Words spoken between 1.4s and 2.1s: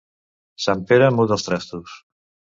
trastos.